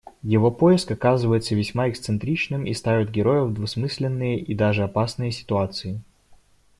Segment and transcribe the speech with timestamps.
[0.23, 6.01] Его поиск оказывается весьма эксцентричным и ставит героя в двусмысленные и даже опасные ситуации.